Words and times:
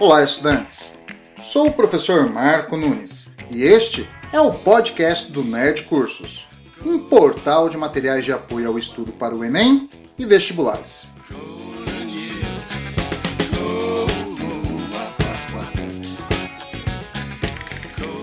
Olá, 0.00 0.24
estudantes! 0.24 0.94
Sou 1.44 1.66
o 1.66 1.72
professor 1.74 2.26
Marco 2.26 2.74
Nunes 2.74 3.32
e 3.50 3.64
este 3.64 4.08
é 4.32 4.40
o 4.40 4.50
podcast 4.50 5.30
do 5.30 5.44
Nerd 5.44 5.82
Cursos, 5.82 6.48
um 6.82 6.98
portal 7.00 7.68
de 7.68 7.76
materiais 7.76 8.24
de 8.24 8.32
apoio 8.32 8.68
ao 8.68 8.78
estudo 8.78 9.12
para 9.12 9.34
o 9.34 9.44
Enem 9.44 9.90
e 10.18 10.24
vestibulares. 10.24 11.08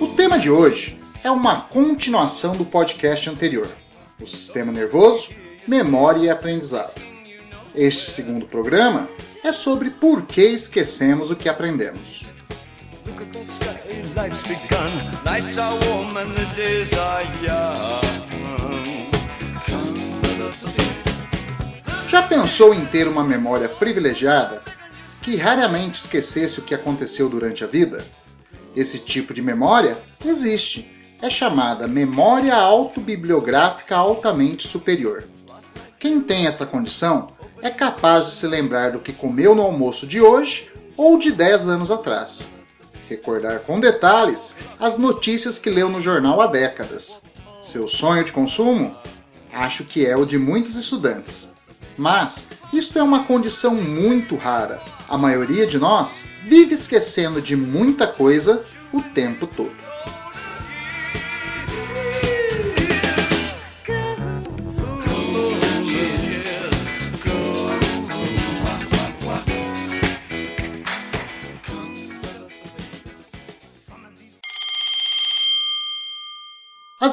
O 0.01 0.07
tema 0.15 0.39
de 0.39 0.49
hoje 0.49 0.97
é 1.23 1.29
uma 1.29 1.61
continuação 1.61 2.57
do 2.57 2.65
podcast 2.65 3.29
anterior: 3.29 3.69
o 4.19 4.25
sistema 4.25 4.71
nervoso, 4.71 5.29
memória 5.67 6.27
e 6.27 6.29
aprendizado. 6.29 6.93
Este 7.75 8.09
segundo 8.09 8.47
programa 8.47 9.09
é 9.43 9.51
sobre 9.51 9.89
por 9.89 10.23
que 10.23 10.41
esquecemos 10.41 11.29
o 11.29 11.35
que 11.35 11.49
aprendemos. 11.49 12.25
Já 22.09 22.23
pensou 22.23 22.73
em 22.73 22.85
ter 22.85 23.07
uma 23.07 23.23
memória 23.23 23.67
privilegiada 23.67 24.63
que 25.21 25.35
raramente 25.35 25.99
esquecesse 25.99 26.59
o 26.59 26.63
que 26.63 26.73
aconteceu 26.73 27.27
durante 27.27 27.63
a 27.65 27.67
vida? 27.67 28.05
Esse 28.73 28.99
tipo 28.99 29.33
de 29.33 29.41
memória 29.41 29.97
existe. 30.25 30.89
É 31.21 31.29
chamada 31.29 31.87
memória 31.87 32.55
autobibliográfica 32.55 33.97
altamente 33.97 34.67
superior. 34.67 35.27
Quem 35.99 36.21
tem 36.21 36.45
essa 36.45 36.65
condição 36.65 37.29
é 37.59 37.71
capaz 37.71 38.25
de 38.25 38.31
se 38.31 38.45
lembrar 38.45 38.91
do 38.91 38.99
que 38.99 39.11
comeu 39.11 39.55
no 39.55 39.63
almoço 39.63 40.05
de 40.05 40.21
hoje 40.21 40.69
ou 40.95 41.17
de 41.17 41.31
10 41.31 41.67
anos 41.67 41.89
atrás. 41.89 42.53
Recordar 43.09 43.61
com 43.61 43.79
detalhes 43.79 44.55
as 44.79 44.97
notícias 44.97 45.57
que 45.57 45.71
leu 45.71 45.89
no 45.89 45.99
jornal 45.99 46.39
há 46.39 46.47
décadas. 46.47 47.23
Seu 47.63 47.87
sonho 47.87 48.23
de 48.23 48.31
consumo? 48.31 48.95
Acho 49.51 49.85
que 49.85 50.05
é 50.05 50.15
o 50.15 50.25
de 50.25 50.37
muitos 50.37 50.75
estudantes. 50.75 51.51
Mas 51.97 52.49
isto 52.71 52.99
é 52.99 53.01
uma 53.01 53.23
condição 53.23 53.73
muito 53.73 54.35
rara. 54.35 54.79
A 55.09 55.17
maioria 55.17 55.65
de 55.65 55.79
nós 55.79 56.25
vive 56.43 56.75
esquecendo 56.75 57.41
de 57.41 57.55
muita 57.55 58.05
coisa 58.05 58.63
o 58.93 59.01
tempo 59.01 59.47
todo. 59.47 59.75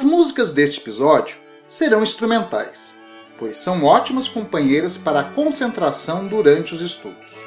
As 0.04 0.10
músicas 0.10 0.52
deste 0.52 0.80
episódio 0.80 1.38
serão 1.66 2.02
instrumentais, 2.02 3.00
pois 3.38 3.56
são 3.56 3.84
ótimas 3.84 4.28
companheiras 4.28 4.98
para 4.98 5.20
a 5.20 5.24
concentração 5.24 6.28
durante 6.28 6.74
os 6.74 6.82
estudos. 6.82 7.46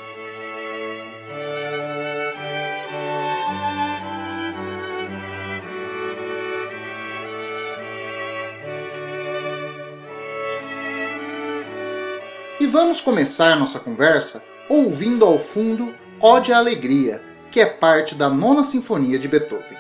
E 12.60 12.66
vamos 12.66 13.00
começar 13.00 13.56
nossa 13.56 13.80
conversa 13.80 14.44
ouvindo 14.68 15.24
ao 15.24 15.38
fundo 15.38 15.94
Ode 16.20 16.52
à 16.52 16.58
Alegria, 16.58 17.22
que 17.52 17.60
é 17.60 17.68
parte 17.68 18.16
da 18.16 18.32
Nona 18.32 18.64
Sinfonia 18.64 19.20
de 19.20 19.28
Beethoven. 19.28 19.78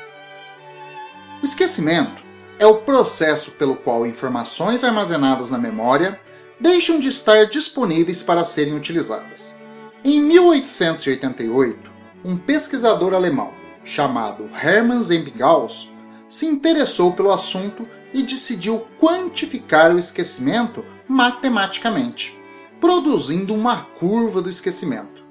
O 1.41 1.46
esquecimento 1.46 2.27
é 2.59 2.66
o 2.66 2.75
processo 2.79 3.51
pelo 3.51 3.75
qual 3.75 4.06
informações 4.06 4.84
armazenadas 4.84 5.50
na 5.50 5.57
memória 5.57 6.19
deixam 6.59 7.00
de 7.00 7.07
estar 7.07 7.45
disponíveis 7.45 8.23
para 8.23 8.44
serem 8.44 8.75
utilizadas. 8.75 9.56
Em 10.03 10.19
1888, 10.22 11.91
um 12.25 12.35
pesquisador 12.35 13.13
alemão 13.13 13.53
chamado 13.84 14.50
Hermann 14.62 15.01
Ebbinghaus 15.12 15.91
se 16.28 16.46
interessou 16.46 17.13
pelo 17.13 17.31
assunto 17.31 17.88
e 18.13 18.23
decidiu 18.23 18.85
quantificar 19.00 19.94
o 19.94 20.00
esquecimento 20.00 20.84
matematicamente, 21.07 22.38
produzindo 22.81 23.53
uma 23.53 23.84
curva 23.84 24.41
do 24.41 24.50
esquecimento. 24.50 25.23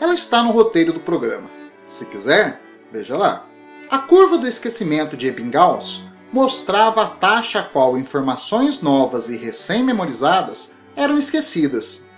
Ela 0.00 0.14
está 0.14 0.42
no 0.42 0.50
roteiro 0.50 0.92
do 0.92 1.00
programa. 1.00 1.50
Se 1.86 2.06
quiser, 2.06 2.60
veja 2.90 3.16
lá. 3.16 3.46
A 3.90 3.98
curva 3.98 4.38
do 4.38 4.48
esquecimento 4.48 5.16
de 5.16 5.28
Ebbinghaus 5.28 6.09
mostrava 6.32 7.02
a 7.02 7.08
taxa 7.08 7.60
a 7.60 7.62
qual 7.62 7.98
informações 7.98 8.80
novas 8.80 9.28
e 9.28 9.36
recém-memorizadas 9.36 10.76
eram 10.96 11.18
esquecidas. 11.18 12.08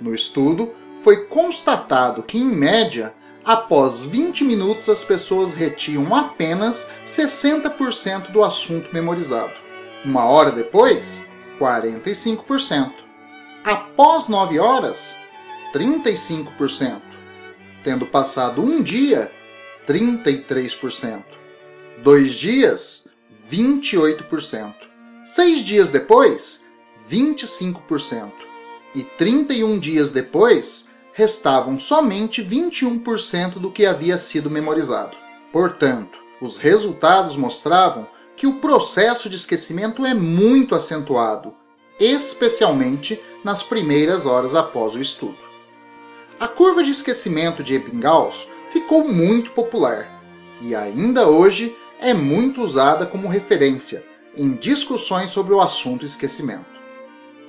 No 0.00 0.14
estudo, 0.14 0.74
foi 1.02 1.26
constatado 1.26 2.22
que, 2.22 2.38
em 2.38 2.44
média, 2.44 3.14
após 3.44 4.02
20 4.02 4.44
minutos 4.44 4.88
as 4.88 5.04
pessoas 5.04 5.52
retinham 5.52 6.14
apenas 6.14 6.90
60% 7.04 8.30
do 8.30 8.44
assunto 8.44 8.92
memorizado. 8.92 9.52
Uma 10.04 10.24
hora 10.24 10.52
depois, 10.52 11.28
45%. 11.58 12.92
Após 13.64 14.28
9 14.28 14.58
horas, 14.58 15.16
35%. 15.72 17.02
Tendo 17.82 18.06
passado 18.06 18.62
um 18.62 18.82
dia, 18.82 19.32
33%. 19.86 21.24
Dois 22.02 22.34
dias, 22.34 23.07
28%. 23.50 24.74
Seis 25.24 25.64
dias 25.64 25.90
depois, 25.90 26.64
25%. 27.10 28.32
E 28.94 29.02
31 29.02 29.78
dias 29.78 30.10
depois, 30.10 30.88
restavam 31.12 31.78
somente 31.78 32.42
21% 32.42 33.54
do 33.54 33.70
que 33.70 33.84
havia 33.84 34.16
sido 34.16 34.50
memorizado. 34.50 35.16
Portanto, 35.52 36.18
os 36.40 36.56
resultados 36.56 37.36
mostravam 37.36 38.06
que 38.36 38.46
o 38.46 38.60
processo 38.60 39.28
de 39.28 39.36
esquecimento 39.36 40.06
é 40.06 40.14
muito 40.14 40.74
acentuado, 40.74 41.52
especialmente 41.98 43.20
nas 43.42 43.62
primeiras 43.62 44.26
horas 44.26 44.54
após 44.54 44.94
o 44.94 45.00
estudo. 45.00 45.36
A 46.38 46.46
curva 46.46 46.84
de 46.84 46.92
esquecimento 46.92 47.64
de 47.64 47.74
Ebbinghaus 47.74 48.48
ficou 48.70 49.02
muito 49.02 49.50
popular 49.50 50.22
e 50.60 50.74
ainda 50.74 51.28
hoje 51.28 51.76
é 52.00 52.14
muito 52.14 52.62
usada 52.62 53.06
como 53.06 53.28
referência 53.28 54.04
em 54.36 54.54
discussões 54.54 55.30
sobre 55.30 55.52
o 55.52 55.60
assunto 55.60 56.06
esquecimento. 56.06 56.66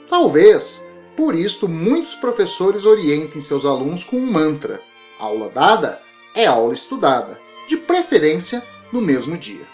Talvez, 0.09 0.85
por 1.15 1.35
isto, 1.35 1.67
muitos 1.67 2.15
professores 2.15 2.85
orientem 2.85 3.41
seus 3.41 3.65
alunos 3.65 4.03
com 4.03 4.17
um 4.17 4.31
mantra: 4.31 4.81
aula 5.19 5.49
dada 5.49 6.01
é 6.35 6.45
aula 6.45 6.73
estudada, 6.73 7.39
de 7.67 7.77
preferência 7.77 8.65
no 8.91 9.01
mesmo 9.01 9.37
dia. 9.37 9.67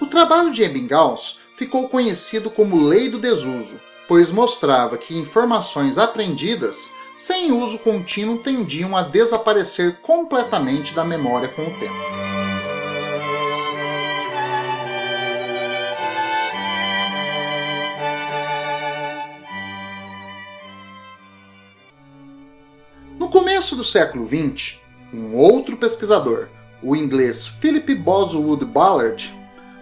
O 0.00 0.06
trabalho 0.06 0.50
de 0.50 0.62
Ebbinghaus 0.62 1.38
ficou 1.56 1.88
conhecido 1.88 2.50
como 2.50 2.86
Lei 2.86 3.10
do 3.10 3.18
Desuso, 3.18 3.80
pois 4.08 4.30
mostrava 4.30 4.96
que 4.96 5.16
informações 5.16 5.98
aprendidas 5.98 6.92
sem 7.16 7.52
uso 7.52 7.80
contínuo 7.80 8.38
tendiam 8.38 8.96
a 8.96 9.02
desaparecer 9.02 9.98
completamente 10.00 10.94
da 10.94 11.04
memória 11.04 11.48
com 11.48 11.62
o 11.62 11.78
tempo. 11.78 12.19
Do 23.80 23.84
século 23.84 24.26
XX, 24.26 24.78
um 25.10 25.34
outro 25.34 25.74
pesquisador, 25.74 26.48
o 26.82 26.94
inglês 26.94 27.46
Philip 27.46 27.94
Boswood 27.94 28.62
Ballard, 28.66 29.34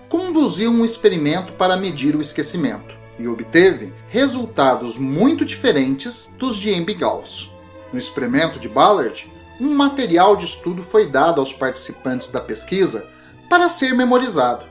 conduziu 0.08 0.70
um 0.70 0.84
experimento 0.84 1.52
para 1.54 1.76
medir 1.76 2.14
o 2.14 2.20
esquecimento 2.20 2.94
e 3.18 3.26
obteve 3.26 3.92
resultados 4.08 4.98
muito 4.98 5.44
diferentes 5.44 6.32
dos 6.38 6.56
de 6.56 6.70
Ebbinghaus. 6.70 7.50
No 7.92 7.98
experimento 7.98 8.60
de 8.60 8.68
Ballard, 8.68 9.32
um 9.60 9.74
material 9.74 10.36
de 10.36 10.44
estudo 10.44 10.84
foi 10.84 11.08
dado 11.10 11.40
aos 11.40 11.52
participantes 11.52 12.30
da 12.30 12.40
pesquisa 12.40 13.08
para 13.50 13.68
ser 13.68 13.94
memorizado. 13.94 14.64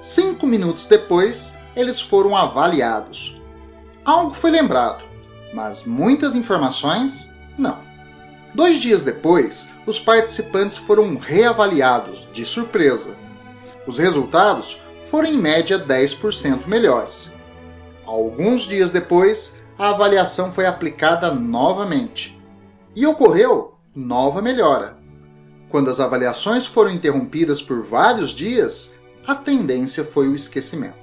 Cinco 0.00 0.46
minutos 0.46 0.86
depois, 0.86 1.52
eles 1.76 2.00
foram 2.00 2.34
avaliados. 2.34 3.38
Algo 4.02 4.32
foi 4.32 4.50
lembrado, 4.50 5.04
mas 5.52 5.84
muitas 5.84 6.34
informações 6.34 7.30
não. 7.58 7.89
Dois 8.54 8.80
dias 8.80 9.02
depois, 9.02 9.70
os 9.86 10.00
participantes 10.00 10.76
foram 10.76 11.16
reavaliados, 11.16 12.28
de 12.32 12.44
surpresa. 12.44 13.16
Os 13.86 13.96
resultados 13.98 14.80
foram 15.06 15.28
em 15.28 15.38
média 15.38 15.78
10% 15.78 16.66
melhores. 16.66 17.34
Alguns 18.04 18.62
dias 18.62 18.90
depois, 18.90 19.56
a 19.78 19.90
avaliação 19.90 20.52
foi 20.52 20.66
aplicada 20.66 21.32
novamente 21.32 22.40
e 22.94 23.06
ocorreu 23.06 23.78
nova 23.94 24.42
melhora. 24.42 24.98
Quando 25.68 25.88
as 25.88 26.00
avaliações 26.00 26.66
foram 26.66 26.90
interrompidas 26.90 27.62
por 27.62 27.80
vários 27.80 28.30
dias, 28.30 28.94
a 29.26 29.34
tendência 29.34 30.04
foi 30.04 30.28
o 30.28 30.34
esquecimento. 30.34 30.98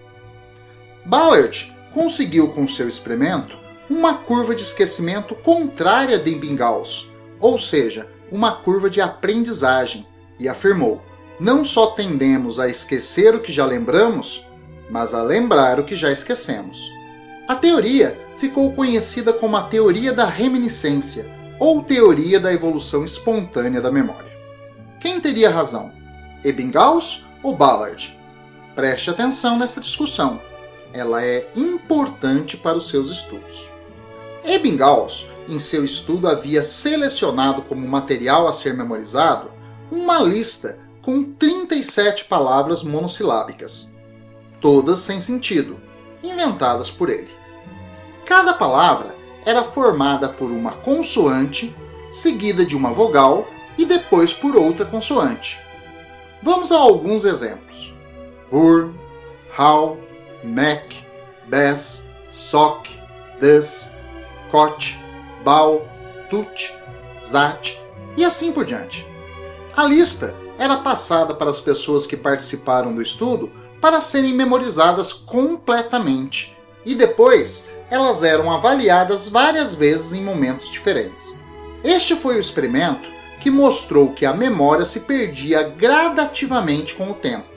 Ballard 1.06 1.74
conseguiu 1.94 2.50
com 2.50 2.68
seu 2.68 2.88
experimento 2.88 3.58
uma 3.90 4.16
curva 4.16 4.54
de 4.54 4.64
esquecimento 4.64 5.34
contrária 5.34 6.20
de 6.20 6.34
Ebbinghaus, 6.34 7.07
ou 7.40 7.58
seja, 7.58 8.08
uma 8.32 8.58
curva 8.58 8.90
de 8.90 9.02
aprendizagem, 9.02 10.08
e 10.40 10.48
afirmou: 10.48 11.02
não 11.40 11.64
só 11.64 11.88
tendemos 11.88 12.60
a 12.60 12.68
esquecer 12.68 13.36
o 13.36 13.40
que 13.40 13.52
já 13.52 13.66
lembramos, 13.66 14.46
mas 14.90 15.14
a 15.14 15.22
lembrar 15.22 15.80
o 15.80 15.84
que 15.84 15.96
já 15.96 16.12
esquecemos. 16.12 16.92
A 17.48 17.56
teoria 17.56 18.20
ficou 18.38 18.74
conhecida 18.74 19.34
como 19.34 19.58
a 19.58 19.64
teoria 19.64 20.14
da 20.14 20.26
reminiscência 20.26 21.30
ou 21.60 21.84
teoria 21.84 22.40
da 22.40 22.54
evolução 22.54 23.04
espontânea 23.04 23.82
da 23.82 23.92
memória. 23.92 24.32
Quem 25.00 25.20
teria 25.20 25.50
razão? 25.50 25.92
Ebbinghaus 26.44 27.26
ou 27.42 27.56
Ballard? 27.56 28.18
Preste 28.76 29.10
atenção 29.10 29.58
nessa 29.58 29.82
discussão. 29.82 30.42
Ela 30.94 31.24
é 31.24 31.50
importante 31.56 32.58
para 32.58 32.78
os 32.78 32.88
seus 32.90 33.10
estudos. 33.10 33.72
Ebbinghaus, 34.44 35.28
em 35.48 35.60
seu 35.60 35.84
estudo, 35.84 36.28
havia 36.28 36.64
selecionado 36.64 37.62
como 37.64 37.88
material 37.88 38.48
a 38.48 38.52
ser 38.52 38.74
memorizado 38.74 39.52
uma 39.92 40.20
lista 40.20 40.80
com 41.02 41.24
37 41.24 42.26
palavras 42.26 42.84
monossilábicas, 42.84 43.94
todas 44.60 45.00
sem 45.00 45.22
sentido, 45.22 45.80
inventadas 46.22 46.92
por 46.92 47.10
ele. 47.10 47.30
Cada 48.26 48.54
palavra 48.54 49.16
era 49.46 49.64
formada 49.64 50.28
por 50.28 50.52
uma 50.52 50.74
consoante, 50.74 51.74
seguida 52.12 52.66
de 52.66 52.76
uma 52.76 52.92
vogal 52.92 53.48
e 53.78 53.86
depois 53.86 54.34
por 54.34 54.56
outra 54.58 54.86
consoante. 54.86 55.60
Vamos 56.44 56.72
a 56.72 56.76
alguns 56.78 57.24
exemplos. 57.24 57.96
Hur, 58.52 58.92
How, 59.58 59.98
Mac, 60.44 60.94
Bess, 61.48 62.10
Sock, 62.30 62.90
Des, 63.40 63.96
Kot, 64.52 65.00
Bal, 65.44 65.88
Tut, 66.30 66.74
Zat 67.24 67.82
e 68.16 68.24
assim 68.24 68.52
por 68.52 68.66
diante. 68.66 69.08
A 69.76 69.84
lista 69.84 70.36
era 70.58 70.78
passada 70.78 71.34
para 71.36 71.50
as 71.50 71.62
pessoas 71.62 72.08
que 72.08 72.18
participaram 72.18 72.94
do 72.94 73.02
estudo 73.02 73.52
para 73.80 74.02
serem 74.02 74.34
memorizadas 74.34 75.14
completamente 75.14 76.58
e 76.86 76.96
depois 76.96 77.70
elas 77.90 78.24
eram 78.24 78.52
avaliadas 78.52 79.30
várias 79.30 79.76
vezes 79.76 80.14
em 80.14 80.24
momentos 80.24 80.70
diferentes. 80.70 81.40
Este 81.84 82.16
foi 82.16 82.36
o 82.36 82.40
experimento 82.40 83.10
que 83.40 83.52
mostrou 83.52 84.14
que 84.14 84.26
a 84.26 84.34
memória 84.34 84.86
se 84.86 85.02
perdia 85.02 85.64
gradativamente 85.64 86.96
com 86.96 87.12
o 87.12 87.14
tempo. 87.14 87.48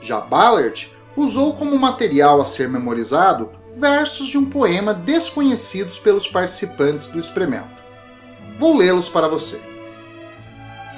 Já 0.00 0.20
Ballard 0.20 0.92
usou 1.16 1.54
como 1.54 1.78
material 1.78 2.40
a 2.40 2.44
ser 2.44 2.68
memorizado 2.68 3.50
versos 3.76 4.28
de 4.28 4.38
um 4.38 4.46
poema 4.46 4.94
desconhecidos 4.94 5.98
pelos 5.98 6.26
participantes 6.26 7.10
do 7.10 7.18
experimento. 7.18 7.76
Vou 8.58 8.74
lê-los 8.74 9.06
para 9.06 9.28
você. 9.28 9.60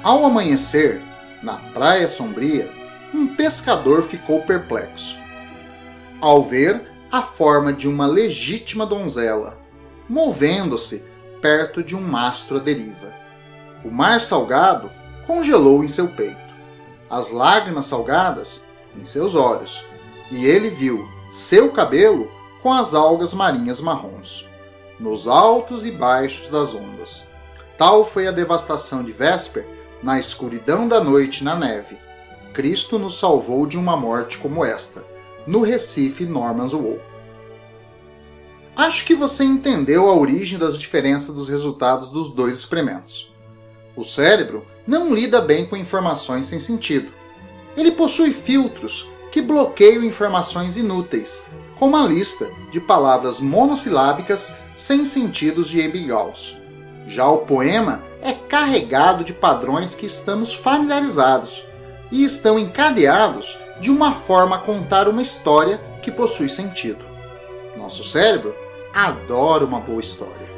Ao 0.01 0.23
amanhecer, 0.23 1.01
na 1.43 1.57
praia 1.57 2.09
sombria, 2.09 2.71
um 3.13 3.35
pescador 3.35 4.03
ficou 4.03 4.43
perplexo. 4.43 5.17
Ao 6.21 6.41
ver 6.41 6.89
a 7.11 7.21
forma 7.21 7.73
de 7.73 7.87
uma 7.87 8.07
legítima 8.07 8.85
donzela, 8.85 9.59
movendo-se 10.07 11.03
perto 11.41 11.83
de 11.83 11.97
um 11.97 12.01
mastro 12.01 12.57
à 12.57 12.59
deriva. 12.59 13.13
O 13.83 13.91
mar 13.91 14.21
salgado 14.21 14.89
congelou 15.27 15.83
em 15.83 15.87
seu 15.87 16.07
peito, 16.07 16.37
as 17.09 17.29
lágrimas 17.29 17.87
salgadas 17.87 18.67
em 18.97 19.03
seus 19.03 19.35
olhos, 19.35 19.85
e 20.31 20.45
ele 20.45 20.69
viu 20.69 21.05
seu 21.29 21.71
cabelo 21.71 22.38
com 22.61 22.73
as 22.73 22.93
algas 22.93 23.33
marinhas 23.33 23.79
marrons, 23.79 24.47
nos 24.99 25.27
altos 25.27 25.85
e 25.85 25.91
baixos 25.91 26.49
das 26.49 26.73
ondas. 26.73 27.27
Tal 27.77 28.03
foi 28.03 28.27
a 28.27 28.31
devastação 28.31 29.03
de 29.03 29.11
Vesper 29.11 29.65
na 30.03 30.19
escuridão 30.19 30.87
da 30.87 31.03
noite 31.03 31.43
na 31.43 31.55
neve. 31.55 31.97
Cristo 32.53 32.99
nos 32.99 33.17
salvou 33.17 33.65
de 33.65 33.77
uma 33.77 33.95
morte 33.95 34.37
como 34.37 34.65
esta, 34.65 35.03
no 35.47 35.61
Recife 35.61 36.25
Norman's 36.25 36.73
Wool. 36.73 36.99
Acho 38.75 39.05
que 39.05 39.15
você 39.15 39.43
entendeu 39.43 40.09
a 40.09 40.15
origem 40.15 40.57
das 40.57 40.77
diferenças 40.77 41.35
dos 41.35 41.49
resultados 41.49 42.09
dos 42.09 42.31
dois 42.31 42.55
experimentos. 42.55 43.33
O 43.95 44.03
cérebro 44.03 44.65
não 44.87 45.13
lida 45.13 45.41
bem 45.41 45.65
com 45.65 45.75
informações 45.75 46.45
sem 46.45 46.59
sentido. 46.59 47.11
Ele 47.75 47.91
possui 47.91 48.31
filtros 48.31 49.09
que 49.31 49.41
bloqueiam 49.41 50.03
informações 50.03 50.77
inúteis, 50.77 51.45
como 51.79 51.95
a 51.95 52.05
lista 52.05 52.51
de 52.71 52.81
palavras 52.81 53.39
monossilábicas 53.39 54.53
sem 54.75 55.05
sentidos 55.05 55.69
de 55.69 55.79
Ebbinghaus. 55.79 56.59
Já 57.07 57.27
o 57.29 57.39
poema 57.39 58.03
é 58.21 58.33
carregado 58.33 59.23
de 59.23 59.33
padrões 59.33 59.95
que 59.95 60.05
estamos 60.05 60.53
familiarizados 60.53 61.65
e 62.11 62.25
estão 62.25 62.59
encadeados 62.59 63.57
de 63.79 63.89
uma 63.89 64.13
forma 64.13 64.57
a 64.57 64.59
contar 64.59 65.07
uma 65.07 65.21
história 65.21 65.77
que 66.01 66.11
possui 66.11 66.49
sentido. 66.49 67.03
Nosso 67.77 68.03
cérebro 68.03 68.53
adora 68.93 69.63
uma 69.63 69.79
boa 69.79 70.01
história. 70.01 70.49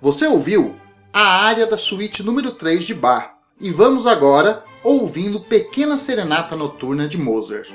Você 0.00 0.26
ouviu 0.26 0.76
a 1.20 1.26
área 1.42 1.66
da 1.66 1.76
suíte 1.76 2.22
número 2.22 2.52
3 2.52 2.84
de 2.84 2.94
Bach 2.94 3.32
e 3.60 3.72
vamos 3.72 4.06
agora 4.06 4.62
ouvindo 4.84 5.40
Pequena 5.40 5.98
Serenata 5.98 6.54
Noturna 6.54 7.08
de 7.08 7.18
Mozart. 7.18 7.68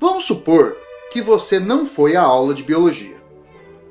Vamos 0.00 0.24
supor 0.24 0.76
que 1.12 1.22
você 1.22 1.60
não 1.60 1.86
foi 1.86 2.16
à 2.16 2.22
aula 2.22 2.54
de 2.54 2.64
biologia 2.64 3.22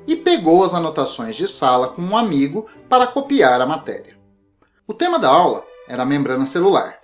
e 0.06 0.14
pegou 0.14 0.62
as 0.62 0.74
anotações 0.74 1.36
de 1.36 1.48
sala 1.48 1.88
com 1.88 2.02
um 2.02 2.18
amigo 2.18 2.66
para 2.86 3.06
copiar 3.06 3.62
a 3.62 3.66
matéria. 3.66 4.14
O 4.86 4.92
tema 4.92 5.18
da 5.18 5.30
aula 5.30 5.64
era 5.88 6.02
a 6.02 6.06
membrana 6.06 6.44
celular, 6.44 7.01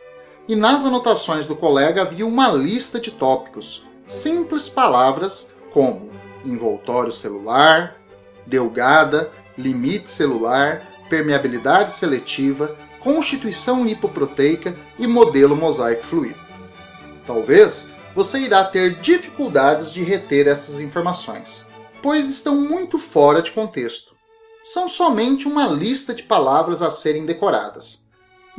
e 0.48 0.56
nas 0.56 0.84
anotações 0.84 1.46
do 1.46 1.54
colega 1.54 2.02
havia 2.02 2.26
uma 2.26 2.48
lista 2.48 2.98
de 2.98 3.10
tópicos, 3.10 3.84
simples 4.06 4.68
palavras 4.68 5.52
como 5.72 6.10
envoltório 6.44 7.12
celular, 7.12 7.96
delgada, 8.46 9.30
limite 9.58 10.10
celular, 10.10 10.82
permeabilidade 11.10 11.92
seletiva, 11.92 12.74
constituição 13.00 13.84
lipoproteica 13.84 14.74
e 14.98 15.06
modelo 15.06 15.54
mosaico 15.54 16.04
fluido. 16.04 16.40
Talvez 17.26 17.90
você 18.14 18.38
irá 18.38 18.64
ter 18.64 18.98
dificuldades 19.00 19.92
de 19.92 20.02
reter 20.02 20.48
essas 20.48 20.80
informações, 20.80 21.66
pois 22.02 22.28
estão 22.28 22.56
muito 22.56 22.98
fora 22.98 23.42
de 23.42 23.52
contexto. 23.52 24.16
São 24.64 24.88
somente 24.88 25.46
uma 25.46 25.66
lista 25.66 26.14
de 26.14 26.22
palavras 26.22 26.80
a 26.80 26.90
serem 26.90 27.26
decoradas. 27.26 28.07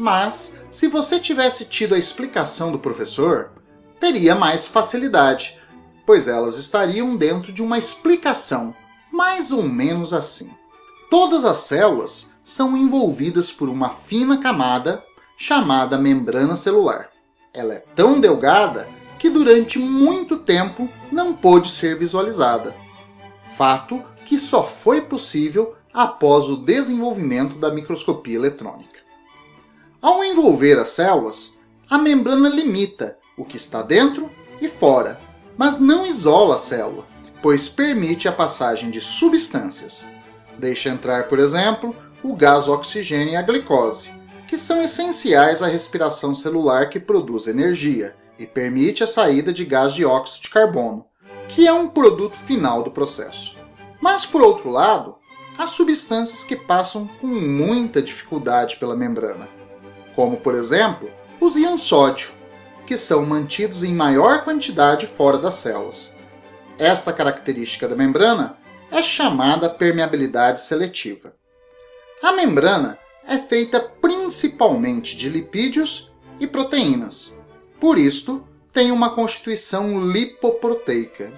Mas, 0.02 0.58
se 0.72 0.88
você 0.88 1.20
tivesse 1.20 1.66
tido 1.66 1.94
a 1.94 1.98
explicação 1.98 2.72
do 2.72 2.80
professor, 2.80 3.52
teria 4.00 4.34
mais 4.34 4.66
facilidade, 4.66 5.60
pois 6.06 6.26
elas 6.26 6.58
estariam 6.58 7.18
dentro 7.18 7.52
de 7.52 7.62
uma 7.62 7.78
explicação, 7.78 8.74
mais 9.12 9.52
ou 9.52 9.62
menos 9.62 10.14
assim. 10.14 10.52
Todas 11.12 11.44
as 11.44 11.58
células 11.58 12.32
são 12.46 12.78
envolvidas 12.78 13.52
por 13.52 13.68
uma 13.68 13.90
fina 13.90 14.38
camada 14.38 15.04
chamada 15.36 15.98
membrana 15.98 16.56
celular. 16.56 17.10
Ela 17.54 17.74
é 17.74 17.84
tão 17.94 18.22
delgada 18.22 18.88
que 19.20 19.30
durante 19.30 19.80
muito 19.80 20.38
tempo 20.38 20.88
não 21.12 21.34
pôde 21.34 21.70
ser 21.70 22.00
visualizada. 22.00 22.74
Fato 23.58 24.02
que 24.26 24.40
só 24.40 24.66
foi 24.66 25.02
possível 25.02 25.76
após 25.94 26.48
o 26.48 26.56
desenvolvimento 26.56 27.60
da 27.60 27.70
microscopia 27.70 28.36
eletrônica. 28.36 28.89
Ao 30.02 30.24
envolver 30.24 30.80
as 30.80 30.92
células, 30.92 31.58
a 31.90 31.98
membrana 31.98 32.48
limita 32.48 33.18
o 33.38 33.44
que 33.44 33.58
está 33.58 33.82
dentro 33.82 34.32
e 34.62 34.70
fora, 34.70 35.20
mas 35.58 35.78
não 35.78 36.06
isola 36.06 36.56
a 36.56 36.60
célula, 36.60 37.06
pois 37.42 37.68
permite 37.68 38.26
a 38.26 38.32
passagem 38.32 38.90
de 38.92 39.02
substâncias. 39.02 40.08
Deixa 40.58 40.88
entrar, 40.88 41.28
por 41.28 41.38
exemplo, 41.38 41.94
o 42.24 42.34
gás 42.34 42.70
oxigênio 42.70 43.34
e 43.34 43.36
a 43.36 43.42
glicose, 43.42 44.14
que 44.48 44.58
são 44.58 44.82
essenciais 44.82 45.62
à 45.62 45.68
respiração 45.68 46.34
celular 46.34 46.90
que 46.90 47.00
produz 47.00 47.48
energia, 47.48 48.16
e 48.38 48.48
permite 48.48 49.04
a 49.04 49.08
saída 49.08 49.52
de 49.52 49.66
gás 49.66 49.94
dióxido 49.94 50.44
de 50.44 50.50
carbono, 50.50 51.06
que 51.50 51.68
é 51.68 51.74
um 51.74 51.90
produto 51.90 52.38
final 52.38 52.84
do 52.84 52.92
processo. 52.92 53.58
Mas, 54.00 54.26
por 54.26 54.42
outro 54.42 54.70
lado, 54.70 55.16
há 55.58 55.68
substâncias 55.68 56.46
que 56.46 56.56
passam 56.56 57.06
com 57.20 57.28
muita 57.28 58.02
dificuldade 58.02 58.78
pela 58.78 58.96
membrana, 58.96 59.59
como, 60.20 60.36
por 60.36 60.54
exemplo, 60.54 61.10
os 61.40 61.56
íons 61.56 61.84
sódio, 61.84 62.32
que 62.86 62.98
são 62.98 63.26
mantidos 63.26 63.84
em 63.84 63.94
maior 63.94 64.44
quantidade 64.44 65.08
fora 65.08 65.38
das 65.38 65.54
células. 65.54 66.14
Esta 66.78 67.14
característica 67.14 67.88
da 67.88 67.96
membrana 67.96 68.58
é 68.92 69.02
chamada 69.02 69.70
permeabilidade 69.70 70.60
seletiva. 70.60 71.34
A 72.22 72.34
membrana 72.34 73.00
é 73.26 73.38
feita 73.38 73.80
principalmente 73.80 75.16
de 75.16 75.30
lipídios 75.30 76.12
e 76.38 76.46
proteínas. 76.46 77.40
Por 77.80 77.98
isto, 77.98 78.46
tem 78.74 78.92
uma 78.92 79.12
constituição 79.12 80.06
lipoproteica. 80.12 81.32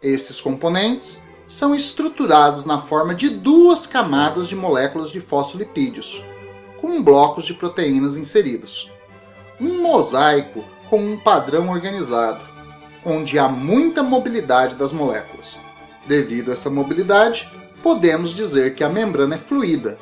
Esses 0.00 0.40
componentes 0.40 1.22
são 1.46 1.74
estruturados 1.74 2.64
na 2.64 2.78
forma 2.78 3.14
de 3.14 3.28
duas 3.28 3.86
camadas 3.86 4.48
de 4.48 4.56
moléculas 4.56 5.10
de 5.10 5.20
fosfolipídios, 5.20 6.24
com 6.80 7.02
blocos 7.02 7.44
de 7.44 7.54
proteínas 7.54 8.16
inseridos. 8.16 8.90
Um 9.60 9.82
mosaico 9.82 10.64
com 10.88 10.98
um 10.98 11.16
padrão 11.16 11.68
organizado, 11.70 12.40
onde 13.04 13.38
há 13.38 13.48
muita 13.48 14.02
mobilidade 14.02 14.76
das 14.76 14.92
moléculas. 14.92 15.60
Devido 16.06 16.50
a 16.50 16.52
essa 16.52 16.70
mobilidade, 16.70 17.50
podemos 17.82 18.30
dizer 18.30 18.74
que 18.74 18.84
a 18.84 18.88
membrana 18.88 19.36
é 19.36 19.38
fluida. 19.38 19.98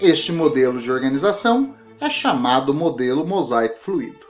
Este 0.00 0.32
modelo 0.32 0.78
de 0.78 0.90
organização 0.90 1.74
é 2.00 2.08
chamado 2.08 2.72
modelo 2.72 3.26
mosaico 3.26 3.78
fluido. 3.78 4.26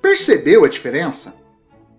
Percebeu 0.00 0.64
a 0.64 0.68
diferença? 0.68 1.34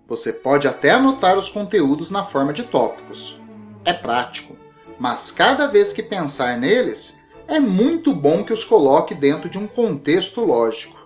Você 0.06 0.32
pode 0.32 0.66
até 0.66 0.90
anotar 0.90 1.38
os 1.38 1.48
conteúdos 1.48 2.10
na 2.10 2.24
forma 2.24 2.52
de 2.52 2.64
tópicos. 2.64 3.40
É 3.84 3.92
prático, 3.92 4.56
mas 4.98 5.30
cada 5.30 5.66
vez 5.66 5.92
que 5.92 6.02
pensar 6.02 6.58
neles, 6.58 7.21
é 7.52 7.60
muito 7.60 8.14
bom 8.14 8.42
que 8.42 8.52
os 8.52 8.64
coloque 8.64 9.14
dentro 9.14 9.46
de 9.46 9.58
um 9.58 9.66
contexto 9.66 10.40
lógico. 10.40 10.96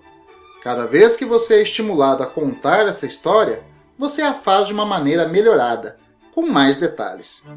Cada 0.63 0.87
vez 0.87 1.17
que 1.17 1.25
você 1.25 1.55
é 1.55 1.63
estimulado 1.63 2.23
a 2.23 2.27
contar 2.27 2.87
essa 2.87 3.05
história, 3.05 3.65
você 3.99 4.23
a 4.23 4.33
faz 4.33 4.69
de 4.69 4.73
uma 4.73 4.87
maneira 4.87 5.29
melhorada, 5.29 5.99
com 6.33 6.47
mais 6.47 6.77
detalhes. 6.77 7.49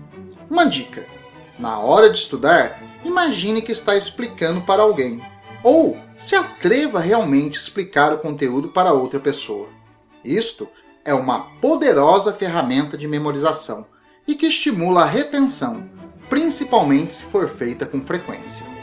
Uma 0.50 0.66
dica: 0.66 1.06
na 1.60 1.78
hora 1.78 2.10
de 2.10 2.18
estudar, 2.18 2.82
imagine 3.06 3.62
que 3.62 3.72
está 3.72 3.96
explicando 3.96 4.62
para 4.62 4.82
alguém, 4.82 5.22
ou 5.62 5.96
se 6.18 6.36
atreva 6.36 7.00
realmente 7.00 7.60
a 7.60 7.62
explicar 7.62 8.12
o 8.12 8.18
conteúdo 8.18 8.70
para 8.70 8.92
outra 8.92 9.20
pessoa. 9.20 9.70
Isto 10.26 10.68
é 11.06 11.14
uma 11.14 11.42
poderosa 11.62 12.34
ferramenta 12.34 12.98
de 12.98 13.08
memorização 13.08 13.86
e 14.28 14.34
que 14.34 14.48
estimula 14.48 15.04
a 15.04 15.06
retenção, 15.06 15.88
principalmente 16.28 17.14
se 17.14 17.24
for 17.24 17.48
feita 17.48 17.86
com 17.86 18.02
frequência. 18.02 18.79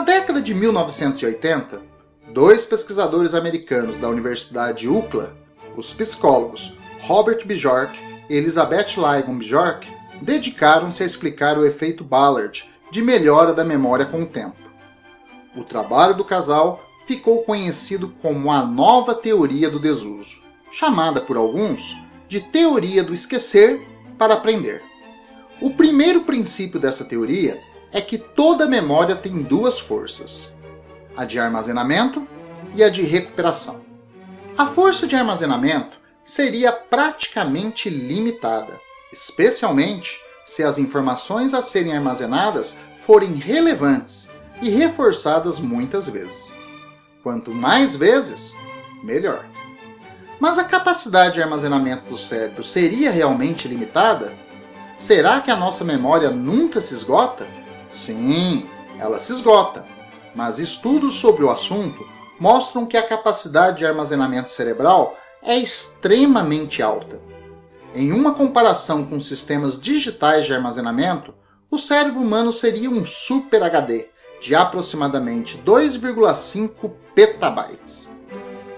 Na 0.00 0.06
década 0.06 0.40
de 0.40 0.54
1980, 0.54 1.82
dois 2.32 2.64
pesquisadores 2.64 3.34
americanos 3.34 3.98
da 3.98 4.08
Universidade 4.08 4.88
UCLA, 4.88 5.36
os 5.76 5.92
psicólogos 5.92 6.74
Robert 7.02 7.46
Bjork 7.46 7.98
e 8.26 8.34
Elizabeth 8.34 8.96
Ligon 8.96 9.36
Bjork, 9.36 9.86
dedicaram-se 10.22 11.02
a 11.02 11.06
explicar 11.06 11.58
o 11.58 11.66
efeito 11.66 12.02
Ballard 12.02 12.66
de 12.90 13.02
melhora 13.02 13.52
da 13.52 13.62
memória 13.62 14.06
com 14.06 14.22
o 14.22 14.26
tempo. 14.26 14.56
O 15.54 15.62
trabalho 15.62 16.14
do 16.14 16.24
casal 16.24 16.82
ficou 17.06 17.42
conhecido 17.42 18.08
como 18.22 18.50
a 18.50 18.64
nova 18.64 19.14
teoria 19.14 19.68
do 19.68 19.78
desuso, 19.78 20.40
chamada 20.72 21.20
por 21.20 21.36
alguns 21.36 22.02
de 22.26 22.40
teoria 22.40 23.04
do 23.04 23.12
esquecer 23.12 23.86
para 24.16 24.32
aprender. 24.32 24.82
O 25.60 25.74
primeiro 25.74 26.22
princípio 26.22 26.80
dessa 26.80 27.04
teoria 27.04 27.60
é 27.92 28.00
que 28.00 28.18
toda 28.18 28.66
memória 28.66 29.16
tem 29.16 29.42
duas 29.42 29.78
forças: 29.78 30.56
a 31.16 31.24
de 31.24 31.38
armazenamento 31.38 32.26
e 32.74 32.82
a 32.82 32.88
de 32.88 33.02
recuperação. 33.02 33.82
A 34.56 34.66
força 34.66 35.06
de 35.06 35.16
armazenamento 35.16 35.98
seria 36.24 36.72
praticamente 36.72 37.88
limitada, 37.88 38.74
especialmente 39.12 40.20
se 40.44 40.62
as 40.62 40.78
informações 40.78 41.54
a 41.54 41.62
serem 41.62 41.96
armazenadas 41.96 42.78
forem 42.98 43.34
relevantes 43.34 44.28
e 44.60 44.68
reforçadas 44.68 45.58
muitas 45.58 46.08
vezes. 46.08 46.56
Quanto 47.22 47.52
mais 47.52 47.96
vezes, 47.96 48.54
melhor. 49.02 49.44
Mas 50.38 50.58
a 50.58 50.64
capacidade 50.64 51.34
de 51.34 51.42
armazenamento 51.42 52.08
do 52.08 52.16
cérebro 52.16 52.62
seria 52.62 53.10
realmente 53.10 53.68
limitada? 53.68 54.32
Será 54.98 55.40
que 55.40 55.50
a 55.50 55.56
nossa 55.56 55.84
memória 55.84 56.30
nunca 56.30 56.80
se 56.80 56.94
esgota? 56.94 57.46
Sim, 57.92 58.68
ela 58.98 59.18
se 59.18 59.32
esgota, 59.32 59.84
mas 60.34 60.58
estudos 60.58 61.14
sobre 61.14 61.44
o 61.44 61.50
assunto 61.50 62.06
mostram 62.38 62.86
que 62.86 62.96
a 62.96 63.02
capacidade 63.06 63.78
de 63.78 63.86
armazenamento 63.86 64.50
cerebral 64.50 65.16
é 65.42 65.56
extremamente 65.56 66.82
alta. 66.82 67.20
Em 67.94 68.12
uma 68.12 68.34
comparação 68.34 69.04
com 69.04 69.18
sistemas 69.18 69.80
digitais 69.80 70.46
de 70.46 70.54
armazenamento, 70.54 71.34
o 71.70 71.78
cérebro 71.78 72.20
humano 72.20 72.52
seria 72.52 72.88
um 72.88 73.04
Super 73.04 73.62
HD 73.62 74.08
de 74.40 74.54
aproximadamente 74.54 75.58
2,5 75.64 76.90
petabytes. 77.14 78.10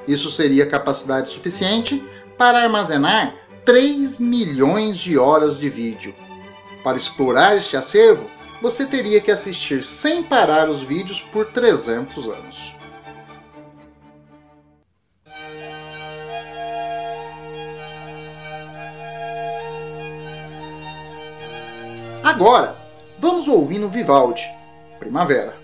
Isso 0.09 0.31
seria 0.31 0.67
capacidade 0.67 1.31
suficiente 1.31 2.05
para 2.37 2.63
armazenar 2.63 3.35
3 3.65 4.19
milhões 4.19 4.99
de 4.99 5.17
horas 5.17 5.59
de 5.59 5.69
vídeo. 5.69 6.15
Para 6.83 6.97
explorar 6.97 7.57
este 7.57 7.77
acervo, 7.77 8.29
você 8.63 8.87
teria 8.87 9.21
que 9.21 9.33
assistir 9.33 9.85
sem 9.85 10.23
parar 10.23 10.71
os 10.71 10.83
vídeos 10.83 11.21
por 11.21 11.47
300 11.47 12.29
anos. 12.29 12.75
Agora, 22.23 22.77
vamos 23.19 23.49
ouvindo 23.49 23.89
Vivaldi, 23.89 24.49
Primavera. 25.01 25.62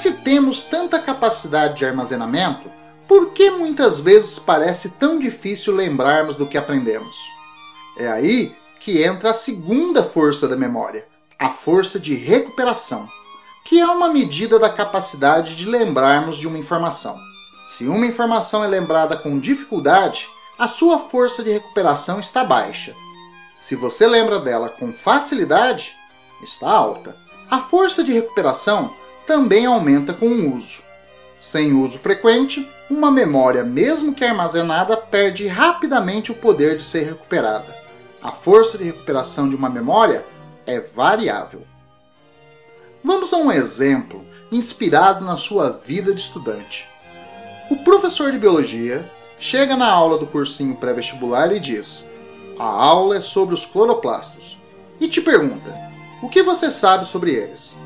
Se 0.00 0.12
temos 0.12 0.62
tanta 0.62 0.98
capacidade 0.98 1.76
de 1.76 1.84
armazenamento, 1.84 2.70
por 3.06 3.34
que 3.34 3.50
muitas 3.50 4.00
vezes 4.00 4.38
parece 4.38 4.92
tão 4.92 5.18
difícil 5.18 5.74
lembrarmos 5.74 6.36
do 6.36 6.46
que 6.46 6.56
aprendemos? 6.56 7.16
É 7.98 8.08
aí 8.08 8.56
que 8.80 9.02
entra 9.02 9.32
a 9.32 9.34
segunda 9.34 10.02
força 10.02 10.48
da 10.48 10.56
memória, 10.56 11.06
a 11.38 11.50
força 11.50 12.00
de 12.00 12.14
recuperação, 12.14 13.06
que 13.62 13.78
é 13.78 13.86
uma 13.86 14.08
medida 14.08 14.58
da 14.58 14.70
capacidade 14.70 15.54
de 15.54 15.66
lembrarmos 15.66 16.38
de 16.38 16.48
uma 16.48 16.56
informação. 16.56 17.18
Se 17.68 17.84
uma 17.84 18.06
informação 18.06 18.64
é 18.64 18.68
lembrada 18.68 19.18
com 19.18 19.38
dificuldade, 19.38 20.30
a 20.58 20.66
sua 20.66 20.98
força 20.98 21.42
de 21.42 21.50
recuperação 21.50 22.18
está 22.18 22.42
baixa. 22.42 22.94
Se 23.60 23.76
você 23.76 24.06
lembra 24.06 24.40
dela 24.40 24.70
com 24.70 24.94
facilidade, 24.94 25.94
está 26.42 26.70
alta. 26.70 27.14
A 27.50 27.60
força 27.60 28.02
de 28.02 28.14
recuperação 28.14 28.98
também 29.30 29.64
aumenta 29.64 30.12
com 30.12 30.26
o 30.26 30.56
uso. 30.56 30.82
Sem 31.38 31.72
uso 31.72 32.00
frequente, 32.00 32.68
uma 32.90 33.12
memória, 33.12 33.62
mesmo 33.62 34.12
que 34.12 34.24
armazenada, 34.24 34.96
perde 34.96 35.46
rapidamente 35.46 36.32
o 36.32 36.34
poder 36.34 36.76
de 36.76 36.82
ser 36.82 37.04
recuperada. 37.04 37.72
A 38.20 38.32
força 38.32 38.76
de 38.76 38.82
recuperação 38.82 39.48
de 39.48 39.54
uma 39.54 39.70
memória 39.70 40.26
é 40.66 40.80
variável. 40.80 41.62
Vamos 43.04 43.32
a 43.32 43.36
um 43.36 43.52
exemplo 43.52 44.26
inspirado 44.50 45.24
na 45.24 45.36
sua 45.36 45.70
vida 45.70 46.12
de 46.12 46.20
estudante. 46.20 46.88
O 47.70 47.76
professor 47.84 48.32
de 48.32 48.38
biologia 48.38 49.08
chega 49.38 49.76
na 49.76 49.88
aula 49.88 50.18
do 50.18 50.26
cursinho 50.26 50.74
pré-vestibular 50.74 51.54
e 51.54 51.60
diz: 51.60 52.10
A 52.58 52.64
aula 52.64 53.18
é 53.18 53.20
sobre 53.20 53.54
os 53.54 53.64
cloroplastos. 53.64 54.58
E 55.00 55.06
te 55.06 55.20
pergunta: 55.20 55.72
O 56.20 56.28
que 56.28 56.42
você 56.42 56.68
sabe 56.68 57.06
sobre 57.06 57.30
eles? 57.32 57.78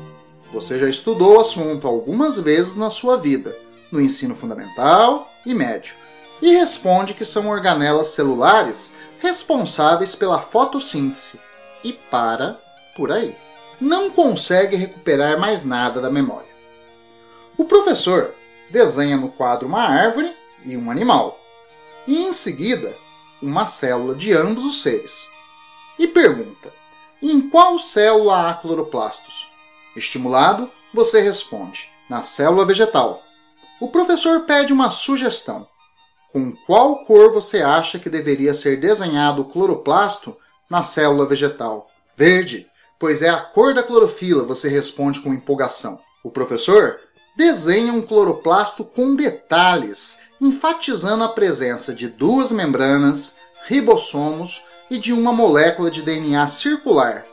Você 0.55 0.79
já 0.79 0.87
estudou 0.87 1.35
o 1.35 1.39
assunto 1.41 1.85
algumas 1.85 2.39
vezes 2.39 2.77
na 2.77 2.89
sua 2.89 3.17
vida, 3.17 3.53
no 3.91 3.99
ensino 3.99 4.33
fundamental 4.33 5.29
e 5.45 5.53
médio, 5.53 5.95
e 6.41 6.53
responde 6.53 7.13
que 7.13 7.25
são 7.25 7.49
organelas 7.49 8.07
celulares 8.07 8.93
responsáveis 9.19 10.15
pela 10.15 10.39
fotossíntese 10.39 11.41
e 11.83 11.91
para 11.91 12.57
por 12.95 13.11
aí. 13.11 13.35
Não 13.81 14.09
consegue 14.09 14.77
recuperar 14.77 15.37
mais 15.37 15.65
nada 15.65 15.99
da 15.99 16.09
memória. 16.09 16.47
O 17.57 17.65
professor 17.65 18.33
desenha 18.69 19.17
no 19.17 19.27
quadro 19.27 19.67
uma 19.67 19.81
árvore 19.81 20.33
e 20.63 20.77
um 20.77 20.89
animal, 20.89 21.37
e 22.07 22.23
em 22.23 22.31
seguida 22.31 22.95
uma 23.41 23.67
célula 23.67 24.15
de 24.15 24.31
ambos 24.31 24.63
os 24.63 24.81
seres. 24.81 25.29
E 25.99 26.07
pergunta: 26.07 26.71
em 27.21 27.41
qual 27.49 27.77
célula 27.77 28.49
há 28.49 28.53
cloroplastos? 28.53 29.53
Estimulado, 29.95 30.69
você 30.93 31.21
responde: 31.21 31.91
na 32.09 32.23
célula 32.23 32.65
vegetal. 32.65 33.23
O 33.79 33.89
professor 33.89 34.41
pede 34.41 34.71
uma 34.71 34.89
sugestão. 34.89 35.67
Com 36.31 36.51
qual 36.65 37.05
cor 37.05 37.31
você 37.31 37.61
acha 37.61 37.97
que 37.99 38.09
deveria 38.09 38.53
ser 38.53 38.79
desenhado 38.79 39.41
o 39.41 39.45
cloroplasto 39.45 40.35
na 40.69 40.83
célula 40.83 41.25
vegetal? 41.25 41.89
Verde, 42.17 42.67
pois 42.99 43.21
é 43.21 43.29
a 43.29 43.39
cor 43.39 43.73
da 43.73 43.83
clorofila, 43.83 44.43
você 44.43 44.67
responde 44.67 45.21
com 45.21 45.33
empolgação. 45.33 45.99
O 46.23 46.31
professor 46.31 46.99
desenha 47.35 47.93
um 47.93 48.01
cloroplasto 48.01 48.83
com 48.83 49.15
detalhes, 49.15 50.19
enfatizando 50.39 51.23
a 51.23 51.29
presença 51.29 51.93
de 51.93 52.07
duas 52.07 52.51
membranas, 52.51 53.35
ribossomos 53.67 54.61
e 54.89 54.97
de 54.97 55.11
uma 55.11 55.33
molécula 55.33 55.91
de 55.91 56.01
DNA 56.01 56.47
circular, 56.47 57.25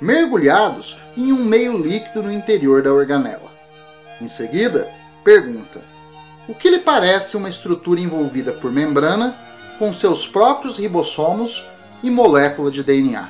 mergulhados 0.00 0.96
em 1.16 1.32
um 1.32 1.44
meio 1.44 1.76
líquido 1.76 2.22
no 2.22 2.32
interior 2.32 2.82
da 2.82 2.92
organela. 2.92 3.50
Em 4.20 4.28
seguida, 4.28 4.88
pergunta: 5.24 5.80
o 6.48 6.54
que 6.54 6.70
lhe 6.70 6.78
parece 6.78 7.36
uma 7.36 7.48
estrutura 7.48 8.00
envolvida 8.00 8.52
por 8.52 8.70
membrana, 8.70 9.36
com 9.78 9.92
seus 9.92 10.26
próprios 10.26 10.78
ribossomos 10.78 11.66
e 12.02 12.10
molécula 12.10 12.70
de 12.70 12.82
DNA? 12.82 13.28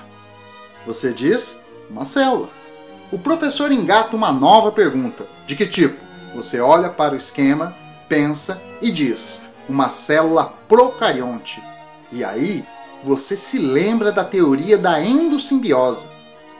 Você 0.87 1.13
diz: 1.13 1.61
uma 1.91 2.05
célula. 2.05 2.49
O 3.11 3.19
professor 3.19 3.73
engata 3.73 4.17
uma 4.17 4.33
nova 4.33 4.71
pergunta: 4.71 5.27
de 5.47 5.57
que 5.57 5.67
tipo? 5.67 6.05
Você 6.35 6.61
olha 6.61 6.91
para 6.91 7.15
o 7.15 7.17
esquema, 7.17 7.75
pensa 8.09 8.61
e 8.83 8.91
diz: 8.91 9.43
uma 9.69 9.91
célula 9.91 10.53
procarionte. 10.69 11.63
E 12.13 12.23
aí, 12.23 12.65
você 13.03 13.37
se 13.37 13.59
lembra 13.59 14.13
da 14.13 14.25
teoria 14.25 14.77
da 14.77 15.03
endossimbiose, 15.03 16.09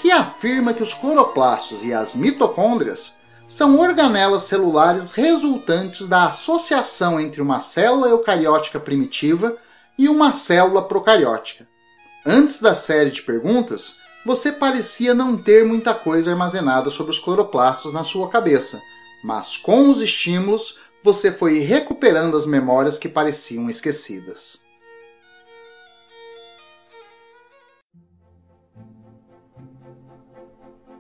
que 0.07 0.13
afirma 0.13 0.73
que 0.73 0.85
os 0.85 0.95
cloroplastos 0.95 1.83
e 1.83 1.93
as 1.93 2.15
mitocôndrias 2.15 3.17
são 3.49 3.77
organelas 3.81 4.45
celulares 4.45 5.11
resultantes 5.11 6.07
da 6.07 6.29
associação 6.29 7.19
entre 7.19 7.43
uma 7.43 7.59
célula 7.59 8.07
eucariótica 8.07 8.79
primitiva 8.79 9.57
e 9.99 10.09
uma 10.09 10.33
célula 10.33 10.81
procariótica. 10.81 11.67
Antes 12.25 12.61
da 12.61 12.73
série 12.73 13.11
de 13.11 13.23
perguntas, 13.23 13.97
você 14.25 14.53
parecia 14.53 15.13
não 15.13 15.37
ter 15.37 15.65
muita 15.65 15.93
coisa 15.93 16.31
armazenada 16.31 16.89
sobre 16.89 17.11
os 17.11 17.19
cloroplastos 17.19 17.93
na 17.93 18.05
sua 18.05 18.29
cabeça, 18.29 18.81
mas 19.25 19.57
com 19.57 19.91
os 19.91 20.01
estímulos 20.01 20.79
você 21.03 21.33
foi 21.33 21.59
recuperando 21.59 22.37
as 22.37 22.47
memórias 22.47 22.97
que 22.97 23.09
pareciam 23.09 23.69
esquecidas. 23.69 24.66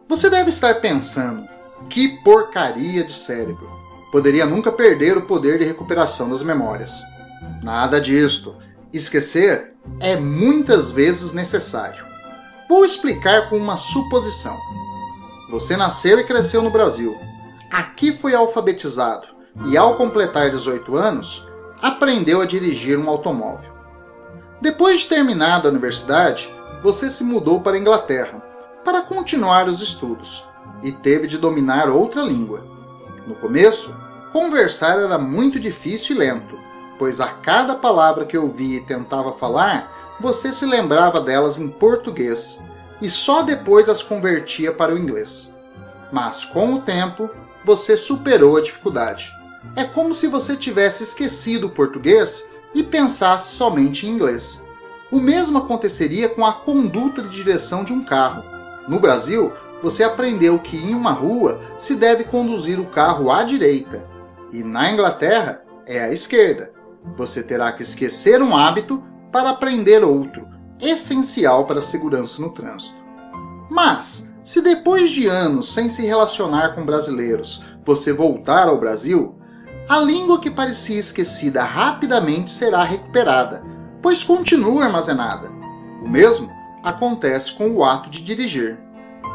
Você 0.09 0.31
deve 0.31 0.51
estar 0.51 0.81
pensando: 0.81 1.49
que 1.89 2.23
porcaria 2.23 3.03
de 3.03 3.13
cérebro! 3.13 3.69
Poderia 4.13 4.47
nunca 4.47 4.71
perder 4.71 5.17
o 5.17 5.23
poder 5.23 5.59
de 5.59 5.65
recuperação 5.65 6.31
das 6.31 6.43
memórias. 6.43 7.03
Nada 7.63 8.01
disto. 8.01 8.55
Esquecer 8.93 9.75
é 9.99 10.17
muitas 10.17 10.91
vezes 10.91 11.33
necessário. 11.33 12.05
Vou 12.69 12.85
explicar 12.85 13.51
com 13.51 13.57
uma 13.57 13.77
suposição. 13.77 14.57
Você 15.51 15.77
nasceu 15.77 16.19
e 16.19 16.25
cresceu 16.25 16.63
no 16.63 16.71
Brasil. 16.71 17.17
Aqui 17.71 18.13
foi 18.13 18.35
alfabetizado 18.35 19.27
e, 19.67 19.77
ao 19.77 19.97
completar 19.97 20.51
18 20.51 20.97
anos, 20.97 21.47
aprendeu 21.83 22.41
a 22.41 22.47
dirigir 22.47 22.99
um 22.99 23.11
automóvel. 23.11 23.73
Depois 24.61 25.00
de 25.00 25.07
terminado 25.07 25.67
a 25.67 25.71
universidade, 25.71 26.50
você 26.83 27.11
se 27.11 27.25
mudou 27.25 27.61
para 27.61 27.76
a 27.76 27.80
Inglaterra 27.80 28.46
para 28.87 29.03
continuar 29.03 29.67
os 29.67 29.83
estudos 29.83 30.47
e 30.81 30.93
teve 30.93 31.27
de 31.27 31.39
dominar 31.39 31.89
outra 31.89 32.23
língua. 32.23 32.65
No 33.27 33.35
começo, 33.35 33.93
conversar 34.33 35.01
era 35.01 35.19
muito 35.19 35.59
difícil 35.59 36.15
e 36.15 36.19
lento, 36.21 36.57
pois 36.97 37.21
a 37.21 37.27
cada 37.27 37.75
palavra 37.75 38.25
que 38.25 38.39
ouvia 38.39 38.77
e 38.77 38.87
tentava 38.87 39.33
falar, 39.33 40.17
você 40.21 40.53
se 40.53 40.65
lembrava 40.65 41.21
delas 41.21 41.59
em 41.59 41.69
português 41.69 42.63
e 43.03 43.11
só 43.11 43.43
depois 43.43 43.89
as 43.89 44.05
convertia 44.05 44.73
para 44.73 44.95
o 44.95 44.99
inglês. 44.99 45.53
Mas 46.13 46.45
com 46.45 46.75
o 46.75 46.81
tempo, 46.81 47.29
você 47.65 47.97
superou 47.97 48.57
a 48.57 48.63
dificuldade. 48.63 49.33
É 49.75 49.83
como 49.83 50.15
se 50.15 50.29
você 50.29 50.55
tivesse 50.55 51.03
esquecido 51.03 51.67
o 51.67 51.71
português 51.71 52.53
e 52.73 52.85
pensasse 52.85 53.57
somente 53.57 54.07
em 54.07 54.11
inglês. 54.11 54.65
O 55.11 55.19
mesmo 55.19 55.59
aconteceria 55.59 56.29
com 56.29 56.47
a 56.47 56.53
conduta 56.53 57.21
de 57.21 57.31
direção 57.31 57.83
de 57.83 57.93
um 57.93 58.05
carro. 58.05 58.55
No 58.89 59.01
Brasil, 59.01 59.53
você 59.83 60.05
aprendeu 60.05 60.59
que 60.59 60.77
em 60.77 60.95
uma 60.95 61.13
rua 61.13 61.61
se 61.79 61.97
deve 61.97 62.25
conduzir 62.25 62.79
o 62.79 62.87
carro 62.87 63.31
à 63.31 63.43
direita 63.43 64.07
e 64.53 64.63
na 64.63 64.91
Inglaterra 64.91 65.63
é 65.87 66.01
à 66.03 66.13
esquerda. 66.13 66.71
Você 67.17 67.43
terá 67.43 67.71
que 67.73 67.83
esquecer 67.83 68.43
um 68.43 68.57
hábito 68.57 69.03
para 69.31 69.51
aprender 69.51 70.03
outro, 70.03 70.47
essencial 70.81 71.67
para 71.67 71.79
a 71.79 71.83
segurança 71.83 72.41
no 72.41 72.51
trânsito. 72.51 72.97
Mas, 73.71 74.35
se 74.45 74.61
depois 74.61 75.11
de 75.11 75.27
anos 75.27 75.73
sem 75.73 75.89
se 75.89 76.03
relacionar 76.03 76.75
com 76.75 76.85
brasileiros 76.85 77.63
você 77.85 78.13
voltar 78.13 78.69
ao 78.69 78.79
Brasil, 78.79 79.35
a 79.89 79.99
língua 79.99 80.41
que 80.41 80.51
parecia 80.51 80.99
esquecida 80.99 81.63
rapidamente 81.63 82.51
será 82.51 82.83
recuperada, 82.83 83.63
pois 84.03 84.25
continua 84.25 84.85
armazenada. 84.85 85.49
O 86.03 86.09
mesmo 86.09 86.51
acontece 86.87 87.53
com 87.53 87.69
o 87.71 87.85
ato 87.85 88.09
de 88.09 88.23
dirigir. 88.23 88.79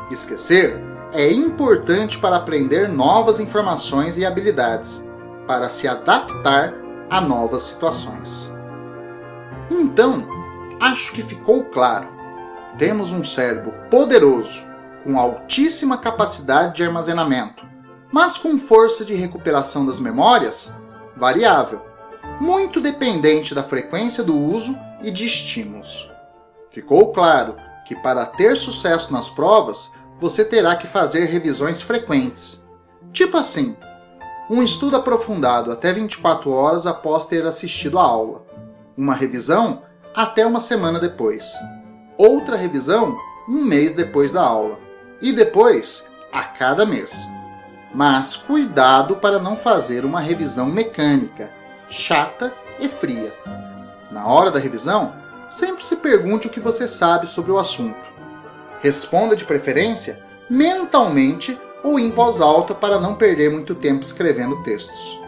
Esquecer 0.10 0.82
é 1.12 1.30
importante 1.34 2.18
para 2.18 2.38
aprender 2.38 2.88
novas 2.88 3.42
informações 3.42 4.18
e 4.18 4.26
habilidades, 4.26 5.06
para 5.46 5.70
se 5.70 5.86
adaptar 5.86 6.74
a 7.10 7.20
novas 7.20 7.64
situações. 7.64 8.54
Então, 9.70 10.26
acho 10.80 11.12
que 11.12 11.22
ficou 11.22 11.66
claro. 11.66 12.08
Temos 12.78 13.12
um 13.12 13.24
cérebro 13.24 13.74
poderoso, 13.90 14.66
com 15.04 15.20
altíssima 15.20 15.98
capacidade 15.98 16.76
de 16.76 16.84
armazenamento, 16.84 17.66
mas 18.14 18.38
com 18.38 18.58
força 18.58 19.04
de 19.04 19.14
recuperação 19.14 19.86
das 19.86 20.00
memórias 20.00 20.74
variável, 21.18 21.82
muito 22.40 22.80
dependente 22.80 23.54
da 23.54 23.62
frequência 23.62 24.24
do 24.24 24.38
uso 24.38 24.78
e 25.04 25.12
de 25.12 25.26
estímulos. 25.26 26.11
Ficou 26.71 27.13
claro 27.13 27.55
que 27.86 27.95
para 27.95 28.25
ter 28.25 28.55
sucesso 28.55 29.12
nas 29.12 29.29
provas, 29.29 29.91
você 30.19 30.43
terá 30.45 30.75
que 30.75 30.88
fazer 30.88 31.25
revisões 31.25 31.81
frequentes. 31.81 32.65
Tipo 33.12 33.38
assim, 33.38 33.75
um 34.49 34.63
estudo 34.63 34.97
aprofundado 34.97 35.71
até 35.71 35.91
24 35.91 36.49
horas 36.51 36.88
após 36.88 37.25
ter 37.25 37.45
assistido 37.45 37.99
a 37.99 38.03
aula 38.03 38.41
uma 38.97 39.15
revisão 39.15 39.81
até 40.15 40.45
uma 40.45 40.60
semana 40.60 40.99
depois, 40.99 41.53
outra 42.17 42.55
revisão 42.55 43.17
um 43.49 43.63
mês 43.63 43.93
depois 43.93 44.31
da 44.31 44.43
aula 44.43 44.77
e 45.21 45.31
depois 45.31 46.10
a 46.31 46.43
cada 46.43 46.86
mês. 46.86 47.27
Mas 47.93 48.36
cuidado 48.36 49.17
para 49.17 49.39
não 49.39 49.57
fazer 49.57 50.05
uma 50.05 50.19
revisão 50.19 50.65
mecânica, 50.65 51.49
chata 51.89 52.53
e 52.79 52.88
fria. 52.88 53.34
Na 54.12 54.27
hora 54.27 54.51
da 54.51 54.60
revisão, 54.60 55.13
sempre 55.52 55.84
se 55.84 55.98
pergunte 55.98 56.48
o 56.48 56.50
que 56.50 56.62
você 56.62 56.88
sabe 56.88 57.28
sobre 57.28 57.52
o 57.52 57.60
assunto. 57.60 58.00
Responda 58.80 59.36
de 59.36 59.46
preferência 59.46 60.24
mentalmente 60.50 61.60
ou 61.84 62.00
em 62.00 62.10
voz 62.10 62.40
alta 62.40 62.74
para 62.74 63.00
não 63.00 63.16
perder 63.16 63.52
muito 63.52 63.76
tempo 63.76 64.02
escrevendo 64.02 64.64
textos. 64.64 65.20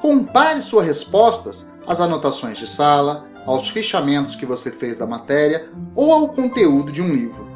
Compare 0.00 0.62
suas 0.62 0.86
respostas 0.86 1.70
às 1.86 2.00
anotações 2.00 2.56
de 2.56 2.66
sala, 2.66 3.26
aos 3.44 3.68
fichamentos 3.68 4.36
que 4.36 4.46
você 4.46 4.70
fez 4.70 4.96
da 4.96 5.06
matéria 5.06 5.68
ou 5.94 6.12
ao 6.12 6.28
conteúdo 6.28 6.92
de 6.92 7.02
um 7.02 7.12
livro. 7.12 7.46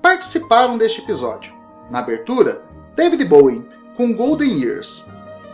Participaram 0.00 0.78
deste 0.78 1.00
episódio, 1.00 1.56
na 1.90 1.98
abertura, 1.98 2.62
David 2.94 3.24
Bowie 3.24 3.68
com 3.96 4.14
Golden 4.14 4.62
Years. 4.62 5.10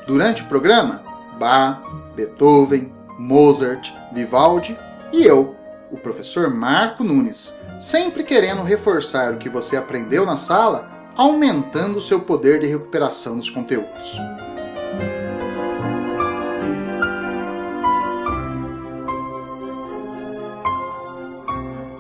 Durante 0.06 0.42
o 0.42 0.48
programa, 0.48 1.02
Bach, 1.38 1.80
Beethoven, 2.14 2.92
Mozart, 3.22 3.94
Vivaldi 4.12 4.76
e 5.12 5.24
eu, 5.24 5.54
o 5.92 5.96
professor 5.96 6.52
Marco 6.52 7.04
Nunes, 7.04 7.56
sempre 7.78 8.24
querendo 8.24 8.64
reforçar 8.64 9.32
o 9.32 9.38
que 9.38 9.48
você 9.48 9.76
aprendeu 9.76 10.26
na 10.26 10.36
sala, 10.36 10.90
aumentando 11.16 11.98
o 11.98 12.00
seu 12.00 12.20
poder 12.20 12.58
de 12.58 12.66
recuperação 12.66 13.36
dos 13.36 13.48
conteúdos. 13.48 14.18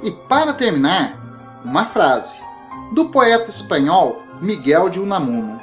E 0.02 0.10
para 0.28 0.52
terminar, 0.52 1.16
uma 1.64 1.84
frase 1.84 2.40
do 2.92 3.10
poeta 3.10 3.48
espanhol 3.48 4.24
Miguel 4.40 4.88
de 4.88 4.98
Unamuno: 4.98 5.60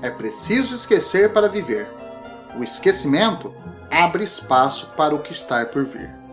É 0.00 0.08
preciso 0.08 0.74
esquecer 0.74 1.34
para 1.34 1.48
viver. 1.48 1.86
O 2.58 2.64
esquecimento 2.64 3.52
abre 3.90 4.24
espaço 4.24 4.92
para 4.96 5.14
o 5.14 5.18
que 5.20 5.32
está 5.32 5.64
por 5.64 5.84
vir. 5.84 6.25